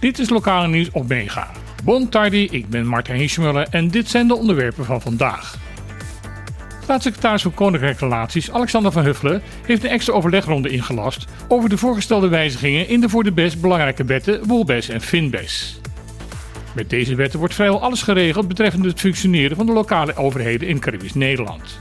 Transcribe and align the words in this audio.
Dit 0.00 0.18
is 0.18 0.28
lokale 0.28 0.68
nieuws 0.68 0.90
op 0.90 1.08
Mega. 1.08 1.50
Bon 1.84 2.08
tardi, 2.08 2.48
ik 2.50 2.68
ben 2.68 2.86
Martijn 2.86 3.18
Hiesmuller 3.18 3.66
en 3.70 3.88
dit 3.88 4.08
zijn 4.08 4.28
de 4.28 4.36
onderwerpen 4.36 4.84
van 4.84 5.00
vandaag. 5.00 5.58
Staatssecretaris 6.82 7.42
van 7.42 7.54
Koninkrijke 7.54 8.04
Relaties 8.04 8.50
Alexander 8.50 8.92
van 8.92 9.04
Huffelen 9.04 9.42
heeft 9.66 9.84
een 9.84 9.90
extra 9.90 10.12
overlegronde 10.12 10.68
ingelast 10.68 11.24
over 11.48 11.68
de 11.68 11.78
voorgestelde 11.78 12.28
wijzigingen 12.28 12.88
in 12.88 13.00
de 13.00 13.08
voor 13.08 13.24
de 13.24 13.32
best 13.32 13.60
belangrijke 13.60 14.04
wetten 14.04 14.46
Wolbes 14.46 14.88
en 14.88 15.00
Finbes. 15.00 15.80
Met 16.74 16.90
deze 16.90 17.14
wetten 17.14 17.38
wordt 17.38 17.54
vrijwel 17.54 17.82
alles 17.82 18.02
geregeld 18.02 18.48
betreffende 18.48 18.88
het 18.88 19.00
functioneren 19.00 19.56
van 19.56 19.66
de 19.66 19.72
lokale 19.72 20.16
overheden 20.16 20.68
in 20.68 20.78
Caribisch 20.78 21.14
Nederland. 21.14 21.78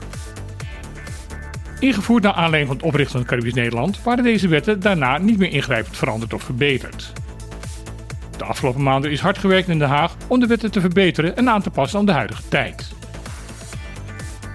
Ingevoerd 1.85 2.23
naar 2.23 2.33
aanleiding 2.33 2.67
van 2.67 2.75
het 2.75 2.85
oprichten 2.85 3.19
van 3.19 3.27
Caribisch 3.27 3.53
Nederland 3.53 4.03
waren 4.03 4.23
deze 4.23 4.47
wetten 4.47 4.79
daarna 4.79 5.17
niet 5.17 5.37
meer 5.37 5.51
ingrijpend 5.51 5.97
veranderd 5.97 6.33
of 6.33 6.43
verbeterd. 6.43 7.13
De 8.37 8.43
afgelopen 8.43 8.83
maanden 8.83 9.11
is 9.11 9.19
hard 9.19 9.37
gewerkt 9.37 9.67
in 9.67 9.79
Den 9.79 9.87
Haag 9.87 10.15
om 10.27 10.39
de 10.39 10.47
wetten 10.47 10.71
te 10.71 10.81
verbeteren 10.81 11.37
en 11.37 11.49
aan 11.49 11.61
te 11.61 11.69
passen 11.69 11.99
aan 11.99 12.05
de 12.05 12.11
huidige 12.11 12.41
tijd. 12.49 12.93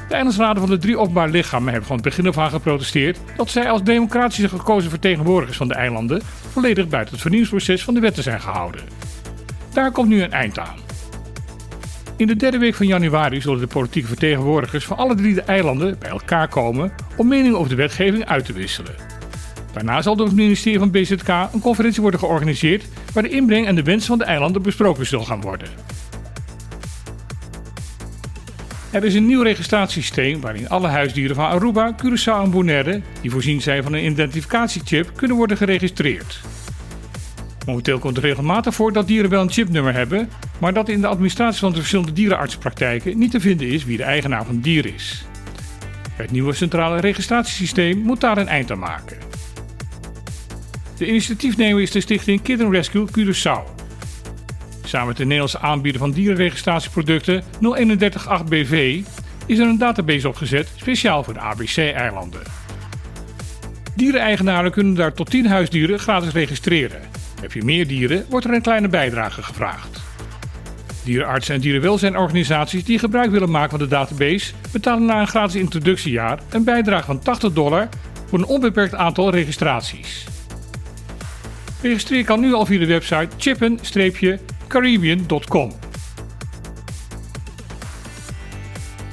De 0.09 0.15
eilandsraden 0.15 0.63
van 0.63 0.71
de 0.71 0.79
drie 0.79 0.99
openbare 0.99 1.31
lichamen 1.31 1.69
hebben 1.69 1.87
van 1.87 1.97
het 1.97 2.05
begin 2.05 2.27
af 2.27 2.39
aan 2.39 2.51
geprotesteerd 2.51 3.19
dat 3.37 3.51
zij 3.51 3.71
als 3.71 3.83
democratisch 3.83 4.45
gekozen 4.45 4.91
vertegenwoordigers 4.91 5.59
van 5.59 5.69
de 5.69 5.75
eilanden 5.75 6.23
volledig 6.53 6.89
buiten 6.89 7.13
het 7.13 7.23
vernieuwingsproces 7.23 7.85
van 7.85 7.95
de 7.95 8.01
wetten 8.01 8.23
zijn 8.23 8.41
gehouden. 8.41 8.81
Daar 9.73 9.93
komt 9.93 10.09
nu 10.09 10.23
een 10.23 10.33
eind 10.33 10.59
aan. 10.59 10.90
In 12.21 12.27
de 12.27 12.37
derde 12.37 12.59
week 12.59 12.75
van 12.75 12.87
januari 12.87 13.41
zullen 13.41 13.61
de 13.61 13.67
politieke 13.67 14.09
vertegenwoordigers 14.09 14.85
van 14.85 14.97
alle 14.97 15.15
drie 15.15 15.35
de 15.35 15.43
eilanden 15.43 15.99
bij 15.99 16.11
elkaar 16.11 16.49
komen 16.49 16.93
om 17.17 17.29
meningen 17.29 17.59
over 17.59 17.69
de 17.69 17.77
wetgeving 17.77 18.25
uit 18.27 18.45
te 18.45 18.53
wisselen. 18.53 18.95
Daarna 19.73 20.03
zal 20.03 20.17
door 20.17 20.27
het 20.27 20.37
ministerie 20.37 20.79
van 20.79 20.91
BZK 20.91 21.29
een 21.29 21.61
conferentie 21.61 22.03
worden 22.03 22.21
georganiseerd 22.21 22.85
waar 23.13 23.23
de 23.23 23.29
inbreng 23.29 23.67
en 23.67 23.75
de 23.75 23.83
wensen 23.83 24.09
van 24.09 24.19
de 24.19 24.25
eilanden 24.25 24.63
besproken 24.63 25.07
zullen 25.07 25.27
gaan 25.27 25.41
worden. 25.41 25.69
Er 28.91 29.05
is 29.05 29.15
een 29.15 29.27
nieuw 29.27 29.43
registratiesysteem 29.43 30.41
waarin 30.41 30.69
alle 30.69 30.89
huisdieren 30.89 31.37
van 31.37 31.47
Aruba, 31.47 31.95
Curaçao 31.97 32.43
en 32.43 32.51
Bonaire, 32.51 33.03
die 33.21 33.31
voorzien 33.31 33.63
zijn 33.63 33.83
van 33.83 33.93
een 33.93 34.05
identificatiechip, 34.05 35.11
kunnen 35.17 35.37
worden 35.37 35.57
geregistreerd. 35.57 36.41
Momenteel 37.71 37.99
komt 37.99 38.17
het 38.17 38.25
regelmatig 38.25 38.75
voor 38.75 38.93
dat 38.93 39.07
dieren 39.07 39.31
wel 39.31 39.43
een 39.43 39.51
chipnummer 39.51 39.95
hebben, 39.95 40.29
maar 40.59 40.73
dat 40.73 40.89
in 40.89 41.01
de 41.01 41.07
administratie 41.07 41.61
van 41.61 41.71
de 41.71 41.77
verschillende 41.77 42.13
dierenartsenpraktijken 42.13 43.19
niet 43.19 43.31
te 43.31 43.41
vinden 43.41 43.69
is 43.69 43.85
wie 43.85 43.97
de 43.97 44.03
eigenaar 44.03 44.45
van 44.45 44.55
het 44.55 44.65
dier 44.65 44.95
is. 44.95 45.25
Het 46.13 46.31
nieuwe 46.31 46.53
centrale 46.53 47.01
registratiesysteem 47.01 47.99
moet 47.99 48.21
daar 48.21 48.39
een 48.39 48.49
eind 48.49 48.71
aan 48.71 48.79
maken. 48.79 49.19
De 50.97 51.07
initiatiefnemer 51.07 51.83
is 51.83 51.91
de 51.91 52.01
stichting 52.01 52.43
Kitten 52.43 52.71
Rescue 52.71 53.07
Curaçao. 53.07 53.63
Samen 54.85 55.09
met 55.09 55.17
de 55.17 55.23
Nederlandse 55.23 55.61
aanbieder 55.61 56.01
van 56.01 56.11
dierenregistratieproducten 56.11 57.43
0138BV 57.43 58.99
is 59.47 59.59
er 59.59 59.67
een 59.67 59.79
database 59.79 60.29
opgezet 60.29 60.69
speciaal 60.77 61.25
voor 61.25 61.35
de 61.35 61.41
ABC-eilanden. 61.41 62.43
Diereneigenaren 63.95 64.71
kunnen 64.71 64.95
daar 64.95 65.13
tot 65.13 65.31
10 65.31 65.47
huisdieren 65.47 65.99
gratis 65.99 66.33
registreren. 66.33 67.20
Heb 67.41 67.53
je 67.53 67.65
meer 67.65 67.87
dieren, 67.87 68.27
wordt 68.29 68.47
er 68.47 68.55
een 68.55 68.63
kleine 68.63 68.89
bijdrage 68.89 69.43
gevraagd. 69.43 70.01
Dierenartsen 71.05 71.55
en 71.55 71.61
dierenwelzijnorganisaties 71.61 72.85
die 72.85 72.99
gebruik 72.99 73.31
willen 73.31 73.51
maken 73.51 73.71
van 73.71 73.79
de 73.79 73.89
database 73.89 74.53
betalen 74.73 75.05
na 75.05 75.21
een 75.21 75.27
gratis 75.27 75.61
introductiejaar 75.61 76.39
een 76.51 76.65
bijdrage 76.65 77.05
van 77.05 77.19
80 77.19 77.53
dollar 77.53 77.89
voor 78.27 78.39
een 78.39 78.47
onbeperkt 78.47 78.95
aantal 78.95 79.31
registraties. 79.31 80.27
Registreer 81.83 82.25
kan 82.25 82.41
nu 82.41 82.53
al 82.53 82.67
via 82.67 82.79
de 82.79 82.87
website 82.87 83.29
chippen-caribbean.com. 83.37 85.73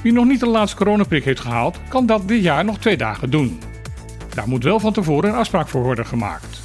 Wie 0.02 0.12
nog 0.12 0.24
niet 0.24 0.40
de 0.40 0.46
laatste 0.46 0.76
coronaprik 0.76 1.24
heeft 1.24 1.40
gehaald, 1.40 1.78
kan 1.88 2.06
dat 2.06 2.28
dit 2.28 2.42
jaar 2.42 2.64
nog 2.64 2.78
twee 2.78 2.96
dagen 2.96 3.30
doen. 3.30 3.60
Daar 4.34 4.48
moet 4.48 4.64
wel 4.64 4.80
van 4.80 4.92
tevoren 4.92 5.30
een 5.30 5.36
afspraak 5.36 5.68
voor 5.68 5.82
worden 5.82 6.06
gemaakt. 6.06 6.57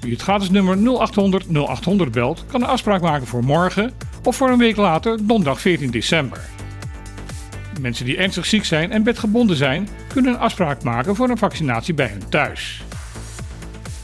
Wie 0.00 0.12
het 0.12 0.22
gratis 0.22 0.50
nummer 0.50 0.76
0800 0.76 1.46
0800 1.48 2.10
belt, 2.10 2.44
kan 2.46 2.62
een 2.62 2.68
afspraak 2.68 3.00
maken 3.00 3.26
voor 3.26 3.44
morgen 3.44 3.92
of 4.22 4.36
voor 4.36 4.50
een 4.50 4.58
week 4.58 4.76
later, 4.76 5.26
donderdag 5.26 5.60
14 5.60 5.90
december. 5.90 6.40
Mensen 7.80 8.04
die 8.04 8.16
ernstig 8.16 8.46
ziek 8.46 8.64
zijn 8.64 8.90
en 8.90 9.02
bedgebonden 9.02 9.56
zijn, 9.56 9.88
kunnen 10.08 10.32
een 10.32 10.38
afspraak 10.38 10.82
maken 10.82 11.16
voor 11.16 11.28
een 11.28 11.38
vaccinatie 11.38 11.94
bij 11.94 12.08
hun 12.08 12.28
thuis. 12.28 12.82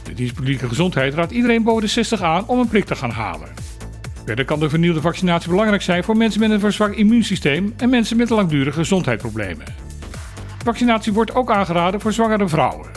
De 0.03 0.13
dienst 0.13 0.33
publieke 0.33 0.67
gezondheid 0.67 1.13
raadt 1.13 1.31
iedereen 1.31 1.63
boven 1.63 1.81
de 1.81 1.87
60 1.87 2.21
aan 2.21 2.47
om 2.47 2.59
een 2.59 2.67
prik 2.67 2.85
te 2.85 2.95
gaan 2.95 3.11
halen. 3.11 3.49
Verder 4.25 4.45
kan 4.45 4.59
de 4.59 4.69
vernieuwde 4.69 5.01
vaccinatie 5.01 5.49
belangrijk 5.49 5.81
zijn 5.81 6.03
voor 6.03 6.17
mensen 6.17 6.39
met 6.39 6.51
een 6.51 6.59
verzwakt 6.59 6.95
immuunsysteem 6.95 7.73
en 7.77 7.89
mensen 7.89 8.17
met 8.17 8.29
langdurige 8.29 8.79
gezondheidsproblemen. 8.79 9.65
Vaccinatie 10.63 11.13
wordt 11.13 11.35
ook 11.35 11.51
aangeraden 11.51 12.01
voor 12.01 12.13
zwangere 12.13 12.47
vrouwen. 12.47 12.96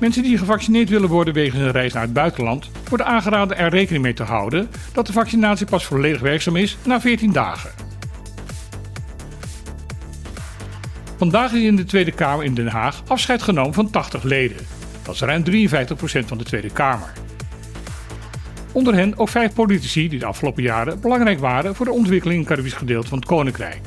Mensen 0.00 0.22
die 0.22 0.38
gevaccineerd 0.38 0.88
willen 0.88 1.08
worden 1.08 1.34
wegens 1.34 1.60
een 1.60 1.70
reis 1.70 1.92
naar 1.92 2.02
het 2.02 2.12
buitenland, 2.12 2.70
worden 2.88 3.06
aangeraden 3.06 3.56
er 3.56 3.70
rekening 3.70 4.02
mee 4.02 4.14
te 4.14 4.22
houden 4.22 4.68
dat 4.92 5.06
de 5.06 5.12
vaccinatie 5.12 5.66
pas 5.66 5.84
volledig 5.84 6.20
werkzaam 6.20 6.56
is 6.56 6.76
na 6.84 7.00
14 7.00 7.32
dagen. 7.32 7.70
Vandaag 11.16 11.52
is 11.52 11.62
in 11.62 11.76
de 11.76 11.84
Tweede 11.84 12.12
Kamer 12.12 12.44
in 12.44 12.54
Den 12.54 12.66
Haag 12.66 13.02
afscheid 13.06 13.42
genomen 13.42 13.74
van 13.74 13.90
80 13.90 14.22
leden. 14.22 14.56
Dat 15.02 15.14
is 15.14 15.20
ruim 15.20 15.44
53% 15.44 16.26
van 16.26 16.38
de 16.38 16.44
Tweede 16.44 16.70
Kamer. 16.70 17.12
Onder 18.72 18.94
hen 18.94 19.18
ook 19.18 19.28
vijf 19.28 19.52
politici 19.52 20.08
die 20.08 20.18
de 20.18 20.26
afgelopen 20.26 20.62
jaren 20.62 21.00
belangrijk 21.00 21.38
waren 21.38 21.74
voor 21.74 21.86
de 21.86 21.92
ontwikkeling 21.92 22.40
in 22.40 22.44
het 22.46 22.54
Caribisch 22.54 22.78
gedeelte 22.78 23.08
van 23.08 23.18
het 23.18 23.26
Koninkrijk. 23.26 23.80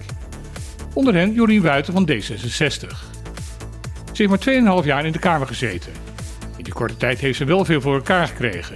Onder 0.93 1.13
hen 1.13 1.33
Jorien 1.33 1.61
Wuiten 1.61 1.93
van 1.93 2.09
D66. 2.11 3.11
Ze 4.13 4.27
heeft 4.27 4.45
maar 4.45 4.81
2,5 4.81 4.85
jaar 4.85 5.05
in 5.05 5.11
de 5.11 5.19
Kamer 5.19 5.47
gezeten. 5.47 6.02
Korte 6.83 6.97
tijd 6.97 7.19
heeft 7.19 7.37
ze 7.37 7.45
wel 7.45 7.65
veel 7.65 7.81
voor 7.81 7.95
elkaar 7.95 8.27
gekregen. 8.27 8.75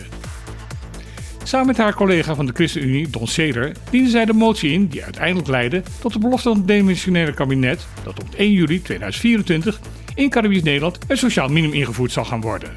Samen 1.44 1.68
met 1.68 1.78
haar 1.78 1.94
collega 1.94 2.36
van 2.36 2.46
de 2.46 2.52
ChristenUnie, 2.54 3.10
Don 3.10 3.28
Seder, 3.28 3.72
diende 3.90 4.10
zij 4.10 4.26
de 4.26 4.34
motie 4.34 4.72
in 4.72 4.88
die 4.88 5.04
uiteindelijk 5.04 5.48
leidde 5.48 5.84
tot 6.00 6.14
de 6.14 6.20
belofte 6.20 6.50
van 6.50 6.58
het 6.58 6.68
demissionaire 6.68 7.34
kabinet 7.34 7.88
dat 8.04 8.20
op 8.20 8.36
1 8.36 8.52
juli 8.52 8.82
2024 8.82 9.80
in 10.16 10.30
Caribisch 10.30 10.64
Nederland 10.64 10.98
een 11.08 11.18
sociaal 11.18 11.48
minimum 11.48 11.76
ingevoerd 11.76 12.12
zal 12.12 12.26
gaan 12.26 12.42
worden. 12.42 12.70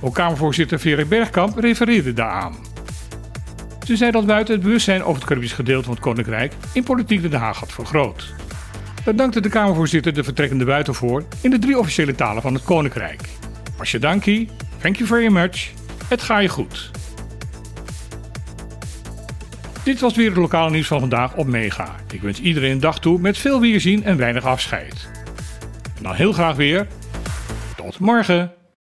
Ook 0.00 0.14
Kamervoorzitter 0.14 0.78
Verik 0.78 1.08
Bergkamp 1.08 1.58
refereerde 1.58 2.12
daaraan. 2.12 2.54
Ze 3.86 3.96
zei 3.96 4.10
dat 4.10 4.26
buiten 4.26 4.54
het 4.54 4.62
bewustzijn 4.62 5.02
over 5.02 5.14
het 5.14 5.24
Caribisch 5.24 5.52
gedeelte 5.52 5.84
van 5.84 5.94
het 5.94 6.02
Koninkrijk 6.02 6.52
in 6.72 6.82
politiek 6.82 7.22
Den 7.22 7.40
Haag 7.40 7.58
had 7.58 7.72
vergroot. 7.72 8.32
Daar 9.04 9.16
dankte 9.16 9.40
de 9.40 9.48
Kamervoorzitter 9.48 10.14
de 10.14 10.24
vertrekkende 10.24 10.64
buiten 10.64 10.94
voor 10.94 11.24
in 11.40 11.50
de 11.50 11.58
drie 11.58 11.78
officiële 11.78 12.14
talen 12.14 12.42
van 12.42 12.54
het 12.54 12.64
Koninkrijk. 12.64 13.22
Asje 13.78 13.98
dankie, 13.98 14.48
thank 14.80 14.96
you 14.96 15.08
very 15.08 15.32
much, 15.32 15.70
het 16.08 16.22
ga 16.22 16.38
je 16.38 16.48
goed. 16.48 16.90
Dit 19.84 20.00
was 20.00 20.14
weer 20.14 20.28
het 20.28 20.36
lokale 20.36 20.70
nieuws 20.70 20.86
van 20.86 21.00
vandaag 21.00 21.34
op 21.34 21.46
Mega. 21.46 21.94
Ik 22.10 22.22
wens 22.22 22.40
iedereen 22.40 22.70
een 22.70 22.80
dag 22.80 23.00
toe 23.00 23.18
met 23.18 23.38
veel 23.38 23.60
weerzien 23.60 24.04
en 24.04 24.16
weinig 24.16 24.44
afscheid. 24.44 25.08
En 25.96 26.02
dan 26.02 26.14
heel 26.14 26.32
graag 26.32 26.56
weer. 26.56 26.86
Tot 27.76 27.98
morgen! 27.98 28.63